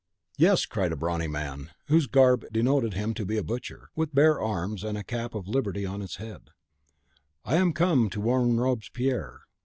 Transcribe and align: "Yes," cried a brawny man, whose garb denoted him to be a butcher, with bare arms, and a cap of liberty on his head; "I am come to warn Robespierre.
"Yes," 0.35 0.65
cried 0.65 0.91
a 0.91 0.95
brawny 0.95 1.27
man, 1.27 1.69
whose 1.85 2.07
garb 2.07 2.43
denoted 2.51 2.95
him 2.95 3.13
to 3.13 3.23
be 3.23 3.37
a 3.37 3.43
butcher, 3.43 3.91
with 3.95 4.15
bare 4.15 4.41
arms, 4.41 4.83
and 4.83 4.97
a 4.97 5.03
cap 5.03 5.35
of 5.35 5.47
liberty 5.47 5.85
on 5.85 5.99
his 6.01 6.15
head; 6.15 6.49
"I 7.45 7.57
am 7.57 7.71
come 7.71 8.09
to 8.09 8.19
warn 8.21 8.59
Robespierre. 8.59 9.41